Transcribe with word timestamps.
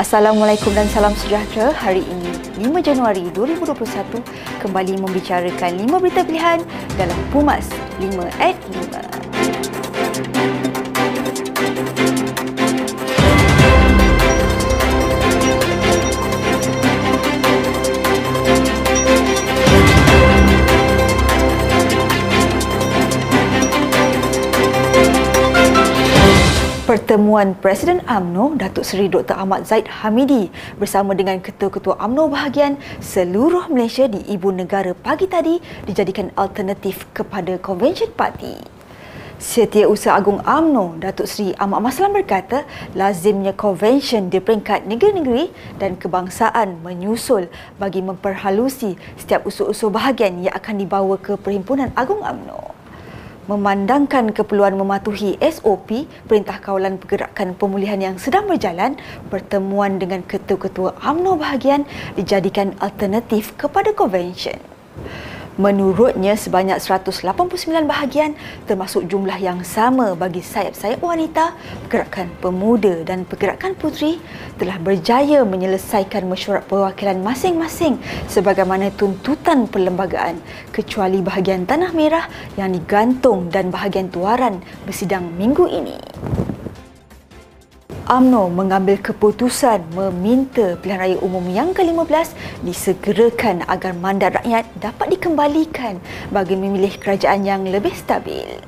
Assalamualaikum 0.00 0.72
dan 0.72 0.88
salam 0.88 1.12
sejahtera. 1.12 1.76
Hari 1.76 2.00
ini 2.00 2.32
5 2.72 2.72
Januari 2.80 3.28
2021 3.36 4.16
kembali 4.64 4.96
membicarakan 4.96 5.76
5 5.76 6.00
berita 6.00 6.24
pilihan 6.24 6.64
dalam 6.96 7.18
Pumas 7.28 7.68
5 8.00 8.24
at 8.40 8.56
5. 8.96 9.09
Pertemuan 27.10 27.58
Presiden 27.58 28.06
AMNO 28.06 28.54
Datuk 28.54 28.86
Seri 28.86 29.10
Dr. 29.10 29.34
Ahmad 29.34 29.66
Zaid 29.66 29.90
Hamidi 29.90 30.46
bersama 30.78 31.10
dengan 31.10 31.42
ketua-ketua 31.42 31.98
AMNO 31.98 32.30
bahagian 32.30 32.78
seluruh 33.02 33.66
Malaysia 33.66 34.06
di 34.06 34.22
Ibu 34.30 34.54
Negara 34.54 34.94
pagi 34.94 35.26
tadi 35.26 35.58
dijadikan 35.90 36.30
alternatif 36.38 37.10
kepada 37.10 37.58
Convention 37.58 38.14
Parti. 38.14 38.62
Setiausaha 39.42 40.22
Agung 40.22 40.38
AMNO 40.46 41.02
Datuk 41.02 41.26
Seri 41.26 41.50
Ahmad 41.58 41.82
Maslan 41.82 42.14
berkata 42.14 42.62
lazimnya 42.94 43.58
convention 43.58 44.30
di 44.30 44.38
peringkat 44.38 44.86
negeri-negeri 44.86 45.50
dan 45.82 45.98
kebangsaan 45.98 46.78
menyusul 46.78 47.50
bagi 47.82 48.06
memperhalusi 48.06 48.94
setiap 49.18 49.50
usul-usul 49.50 49.90
bahagian 49.90 50.46
yang 50.46 50.54
akan 50.54 50.78
dibawa 50.78 51.18
ke 51.18 51.34
Perhimpunan 51.34 51.90
Agung 51.98 52.22
AMNO 52.22 52.79
memandangkan 53.50 54.30
keperluan 54.30 54.78
mematuhi 54.78 55.34
SOP 55.42 56.06
Perintah 56.30 56.62
Kawalan 56.62 57.02
Pergerakan 57.02 57.58
Pemulihan 57.58 57.98
yang 57.98 58.14
sedang 58.14 58.46
berjalan, 58.46 58.94
pertemuan 59.26 59.98
dengan 59.98 60.22
ketua-ketua 60.22 61.02
AMNO 61.02 61.34
bahagian 61.34 61.82
dijadikan 62.14 62.78
alternatif 62.78 63.58
kepada 63.58 63.90
konvensyen. 63.90 64.62
Menurutnya 65.60 66.40
sebanyak 66.40 66.80
189 66.80 67.20
bahagian 67.84 68.32
termasuk 68.64 69.04
jumlah 69.04 69.36
yang 69.36 69.60
sama 69.60 70.16
bagi 70.16 70.40
sayap-sayap 70.40 71.04
wanita, 71.04 71.52
pergerakan 71.84 72.32
pemuda 72.40 73.04
dan 73.04 73.28
pergerakan 73.28 73.76
puteri 73.76 74.16
telah 74.56 74.80
berjaya 74.80 75.44
menyelesaikan 75.44 76.24
mesyuarat 76.24 76.64
perwakilan 76.64 77.20
masing-masing 77.20 78.00
sebagaimana 78.24 78.88
tuntutan 78.96 79.68
perlembagaan 79.68 80.40
kecuali 80.72 81.20
bahagian 81.20 81.68
Tanah 81.68 81.92
Merah 81.92 82.24
yang 82.56 82.72
digantung 82.72 83.52
dan 83.52 83.68
bahagian 83.68 84.08
Tuaran 84.08 84.64
bersidang 84.88 85.28
minggu 85.36 85.68
ini. 85.68 86.49
UMNO 88.10 88.50
mengambil 88.50 88.98
keputusan 88.98 89.86
meminta 89.94 90.74
pilihan 90.82 90.98
raya 90.98 91.18
umum 91.22 91.46
yang 91.46 91.70
ke-15 91.70 92.34
disegerakan 92.66 93.62
agar 93.70 93.94
mandat 93.94 94.34
rakyat 94.34 94.66
dapat 94.82 95.14
dikembalikan 95.14 96.02
bagi 96.34 96.58
memilih 96.58 96.90
kerajaan 96.98 97.46
yang 97.46 97.62
lebih 97.62 97.94
stabil. 97.94 98.58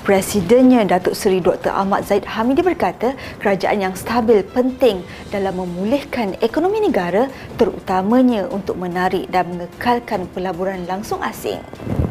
Presidennya 0.00 0.88
Datuk 0.88 1.12
Seri 1.12 1.44
Dr. 1.44 1.76
Ahmad 1.76 2.08
Zaid 2.08 2.24
Hamidi 2.24 2.64
berkata 2.64 3.12
kerajaan 3.36 3.84
yang 3.84 3.92
stabil 3.92 4.40
penting 4.48 5.04
dalam 5.28 5.60
memulihkan 5.60 6.40
ekonomi 6.40 6.80
negara 6.80 7.28
terutamanya 7.60 8.48
untuk 8.48 8.80
menarik 8.80 9.28
dan 9.28 9.60
mengekalkan 9.60 10.24
pelaburan 10.32 10.88
langsung 10.88 11.20
asing. 11.20 11.60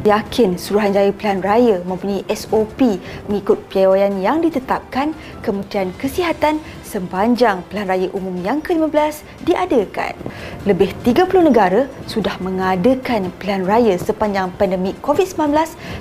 Yakin 0.00 0.56
Suruhanjaya 0.56 1.12
Pilihan 1.12 1.44
Raya 1.44 1.76
mempunyai 1.84 2.24
SOP 2.32 2.96
mengikut 3.28 3.68
piawaian 3.68 4.16
yang 4.16 4.40
ditetapkan 4.40 5.12
Kementerian 5.44 5.92
Kesihatan 6.00 6.64
sepanjang 6.80 7.60
Pilihan 7.68 7.84
Raya 7.84 8.08
Umum 8.16 8.40
yang 8.40 8.64
ke-15 8.64 9.44
diadakan. 9.44 10.16
Lebih 10.64 10.96
30 11.04 11.52
negara 11.52 11.84
sudah 12.08 12.32
mengadakan 12.40 13.28
pilihan 13.36 13.68
raya 13.68 13.94
sepanjang 14.00 14.48
pandemik 14.56 14.96
COVID-19 15.04 15.52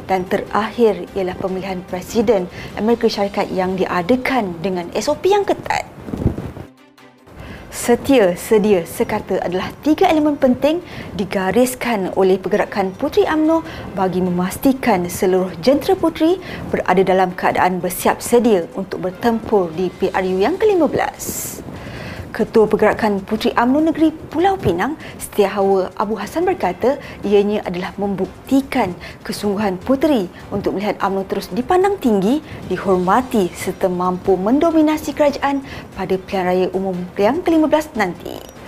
dan 0.07 0.23
terakhir 0.31 1.03
ialah 1.19 1.35
pemilihan 1.35 1.83
Presiden 1.83 2.47
Amerika 2.79 3.11
Syarikat 3.11 3.51
yang 3.51 3.75
diadakan 3.75 4.55
dengan 4.63 4.87
SOP 4.95 5.27
yang 5.27 5.43
ketat. 5.43 5.98
Setia, 7.69 8.33
sedia, 8.33 8.81
sekata 8.81 9.37
adalah 9.45 9.69
tiga 9.85 10.09
elemen 10.09 10.33
penting 10.41 10.81
digariskan 11.13 12.09
oleh 12.17 12.41
pergerakan 12.41 12.89
Puteri 12.97 13.29
AMNO 13.29 13.61
bagi 13.93 14.25
memastikan 14.25 15.05
seluruh 15.05 15.53
jentera 15.61 15.93
puteri 15.93 16.41
berada 16.73 17.05
dalam 17.05 17.29
keadaan 17.37 17.77
bersiap 17.77 18.25
sedia 18.25 18.65
untuk 18.73 19.05
bertempur 19.05 19.69
di 19.77 19.93
PRU 20.01 20.41
yang 20.41 20.57
ke-15. 20.57 21.68
Ketua 22.39 22.71
Pergerakan 22.71 23.19
Puteri 23.19 23.51
UMNO 23.51 23.91
Negeri 23.91 24.15
Pulau 24.15 24.55
Pinang, 24.55 24.95
Setiahawa 25.19 25.91
Abu 25.99 26.15
Hassan 26.15 26.47
berkata 26.47 26.95
ianya 27.19 27.59
adalah 27.67 27.91
membuktikan 27.99 28.95
kesungguhan 29.27 29.75
puteri 29.75 30.31
untuk 30.47 30.79
melihat 30.79 30.95
UMNO 31.03 31.27
terus 31.27 31.51
dipandang 31.51 31.99
tinggi, 31.99 32.39
dihormati 32.71 33.51
serta 33.51 33.91
mampu 33.91 34.39
mendominasi 34.39 35.11
kerajaan 35.11 35.67
pada 35.99 36.15
pilihan 36.15 36.47
raya 36.47 36.67
umum 36.71 36.95
yang 37.19 37.43
ke-15 37.43 37.99
nanti. 37.99 38.58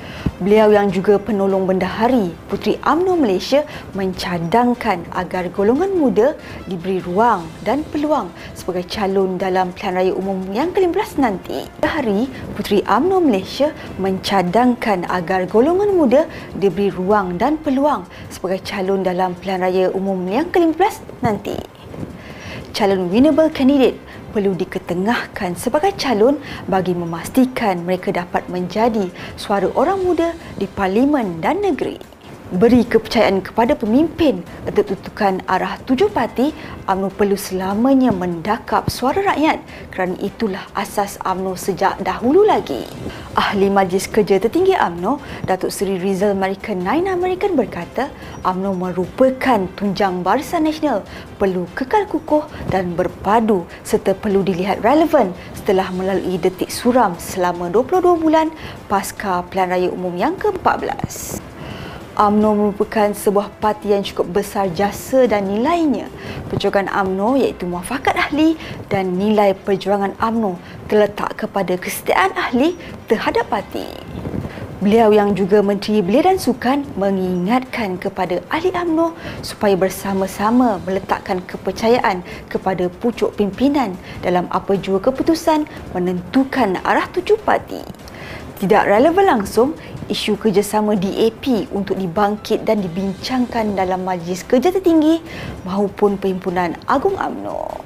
Beliau 0.42 0.74
yang 0.74 0.90
juga 0.90 1.22
penolong 1.22 1.70
bendahari 1.70 2.34
Puteri 2.50 2.74
AMNO 2.82 3.14
Malaysia 3.14 3.62
mencadangkan 3.94 5.06
agar 5.14 5.54
golongan 5.54 5.94
muda 5.94 6.34
diberi 6.66 6.98
ruang 6.98 7.46
dan 7.62 7.86
peluang 7.94 8.34
sebagai 8.58 8.90
calon 8.90 9.38
dalam 9.38 9.70
pilihan 9.70 9.94
raya 10.02 10.14
umum 10.18 10.42
yang 10.50 10.74
ke-15 10.74 11.22
nanti. 11.22 11.70
Bendahari 11.78 12.26
Puteri 12.58 12.82
AMNO 12.90 13.18
Malaysia 13.22 13.70
mencadangkan 14.02 15.06
agar 15.14 15.46
golongan 15.46 15.94
muda 15.94 16.22
diberi 16.58 16.90
ruang 16.90 17.38
dan 17.38 17.62
peluang 17.62 18.10
sebagai 18.34 18.66
calon 18.66 19.06
dalam 19.06 19.38
pilihan 19.38 19.62
raya 19.62 19.86
umum 19.94 20.26
yang 20.26 20.50
ke-15 20.50 21.22
nanti. 21.22 21.54
Calon 22.72 23.14
winnable 23.14 23.52
candidate 23.54 24.00
perlu 24.32 24.56
diketengahkan 24.56 25.60
sebagai 25.60 25.92
calon 26.00 26.40
bagi 26.72 26.96
memastikan 26.96 27.84
mereka 27.84 28.16
dapat 28.16 28.48
menjadi 28.48 29.12
suara 29.36 29.68
orang 29.76 30.00
muda 30.02 30.32
di 30.56 30.66
parlimen 30.72 31.44
dan 31.44 31.60
negeri 31.60 32.11
beri 32.52 32.84
kepercayaan 32.84 33.40
kepada 33.40 33.80
pemimpin 33.80 34.44
untuk 34.68 34.92
tentukan 34.92 35.40
arah 35.48 35.80
tujuh 35.88 36.12
parti, 36.12 36.52
UMNO 36.84 37.08
perlu 37.16 37.40
selamanya 37.40 38.12
mendakap 38.12 38.92
suara 38.92 39.24
rakyat 39.24 39.64
kerana 39.96 40.20
itulah 40.20 40.68
asas 40.76 41.16
UMNO 41.24 41.56
sejak 41.56 41.96
dahulu 42.04 42.44
lagi. 42.44 42.84
Ahli 43.40 43.72
Majlis 43.72 44.12
Kerja 44.12 44.36
Tertinggi 44.44 44.76
UMNO, 44.76 45.24
Datuk 45.48 45.72
Seri 45.72 45.96
Rizal 45.96 46.36
Marikan 46.36 46.84
Nine 46.84 47.08
American 47.08 47.56
berkata, 47.56 48.12
UMNO 48.44 48.76
merupakan 48.76 49.72
tunjang 49.80 50.20
barisan 50.20 50.68
nasional 50.68 51.08
perlu 51.40 51.64
kekal 51.72 52.04
kukuh 52.12 52.44
dan 52.68 53.00
berpadu 53.00 53.64
serta 53.88 54.12
perlu 54.12 54.44
dilihat 54.44 54.84
relevan 54.84 55.32
setelah 55.56 55.88
melalui 55.96 56.36
detik 56.36 56.68
suram 56.68 57.16
selama 57.16 57.72
22 57.72 58.04
bulan 58.20 58.52
pasca 58.92 59.40
Pilihan 59.48 59.72
Raya 59.72 59.90
Umum 59.96 60.20
yang 60.20 60.36
ke-14. 60.36 61.51
UMNO 62.22 62.54
merupakan 62.54 63.10
sebuah 63.18 63.50
parti 63.58 63.98
yang 63.98 64.06
cukup 64.06 64.30
besar 64.30 64.70
jasa 64.78 65.26
dan 65.26 65.50
nilainya. 65.50 66.06
Perjuangan 66.54 66.86
UMNO 66.94 67.42
iaitu 67.42 67.66
muafakat 67.66 68.14
ahli 68.14 68.62
dan 68.94 69.18
nilai 69.18 69.58
perjuangan 69.58 70.14
UMNO 70.22 70.62
terletak 70.86 71.34
kepada 71.34 71.74
kesetiaan 71.82 72.30
ahli 72.38 72.78
terhadap 73.10 73.50
parti. 73.50 73.90
Beliau 74.86 75.10
yang 75.10 75.34
juga 75.34 75.66
Menteri 75.66 76.06
Belia 76.06 76.30
dan 76.30 76.38
Sukan 76.38 76.86
mengingatkan 76.94 77.98
kepada 77.98 78.46
ahli 78.54 78.70
UMNO 78.70 79.18
supaya 79.42 79.74
bersama-sama 79.74 80.78
meletakkan 80.86 81.42
kepercayaan 81.42 82.22
kepada 82.46 82.86
pucuk 83.02 83.34
pimpinan 83.34 83.98
dalam 84.22 84.46
apa 84.54 84.78
jua 84.78 85.02
keputusan 85.02 85.66
menentukan 85.98 86.78
arah 86.86 87.10
tuju 87.10 87.42
parti. 87.42 87.82
Tidak 88.62 88.86
relevan 88.86 89.26
langsung, 89.26 89.74
isu 90.12 90.36
kerjasama 90.36 91.00
DAP 91.00 91.72
untuk 91.72 91.96
dibangkit 91.96 92.68
dan 92.68 92.84
dibincangkan 92.84 93.80
dalam 93.80 94.04
Majlis 94.04 94.44
Kerja 94.44 94.68
Tertinggi 94.68 95.24
maupun 95.64 96.20
Perhimpunan 96.20 96.76
Agung 96.84 97.16
AMNO. 97.16 97.80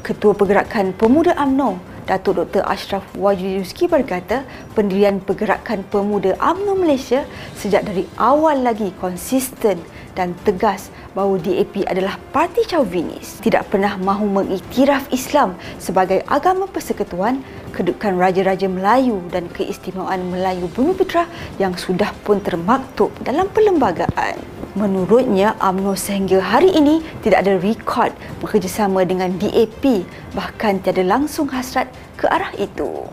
Ketua 0.00 0.32
Pergerakan 0.32 0.96
Pemuda 0.96 1.36
AMNO, 1.36 1.76
Datuk 2.08 2.40
Dr. 2.40 2.64
Ashraf 2.64 3.04
Wajuduski 3.12 3.92
berkata, 3.92 4.48
pendirian 4.72 5.20
Pergerakan 5.20 5.84
Pemuda 5.84 6.32
AMNO 6.40 6.80
Malaysia 6.80 7.28
sejak 7.60 7.84
dari 7.84 8.08
awal 8.16 8.64
lagi 8.64 8.88
konsisten 8.96 9.76
dan 10.16 10.32
tegas 10.48 10.88
bahawa 11.14 11.38
DAP 11.38 11.86
adalah 11.86 12.18
parti 12.34 12.66
chauvinis, 12.66 13.38
tidak 13.38 13.70
pernah 13.70 13.94
mahu 13.96 14.26
mengiktiraf 14.26 15.06
Islam 15.14 15.54
sebagai 15.78 16.26
agama 16.26 16.66
persekutuan, 16.66 17.40
kedudukan 17.70 18.18
Raja-Raja 18.18 18.66
Melayu 18.66 19.22
dan 19.30 19.46
keistimewaan 19.50 20.26
Melayu 20.28 20.66
Bumi 20.74 20.92
Putra 20.92 21.30
yang 21.62 21.78
sudah 21.78 22.10
pun 22.26 22.42
termaktub 22.42 23.14
dalam 23.22 23.46
perlembagaan. 23.48 24.36
Menurutnya, 24.74 25.54
UMNO 25.62 25.94
sehingga 25.94 26.42
hari 26.42 26.74
ini 26.74 26.98
tidak 27.22 27.46
ada 27.46 27.54
rekod 27.62 28.10
bekerjasama 28.42 29.06
dengan 29.06 29.30
DAP 29.38 30.02
bahkan 30.34 30.82
tiada 30.82 31.06
langsung 31.06 31.46
hasrat 31.46 31.86
ke 32.18 32.26
arah 32.26 32.50
itu. 32.58 33.06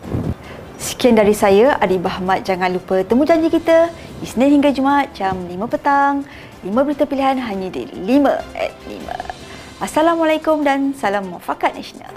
Sekian 0.82 1.14
dari 1.14 1.30
saya, 1.30 1.78
Adi 1.78 2.02
Bahmat. 2.02 2.42
Jangan 2.42 2.74
lupa 2.74 3.06
temu 3.06 3.22
janji 3.22 3.46
kita 3.46 3.94
Isnin 4.18 4.58
hingga 4.58 4.74
Jumaat 4.74 5.14
jam 5.14 5.38
5 5.46 5.54
petang. 5.70 6.26
5 6.62 6.70
berita 6.86 7.02
pilihan 7.10 7.42
hanya 7.42 7.74
di 7.74 7.90
5 7.90 8.22
at 8.54 8.70
5. 8.86 9.82
Assalamualaikum 9.82 10.62
dan 10.62 10.94
salam 10.94 11.26
muafakat 11.26 11.74
nasional. 11.74 12.14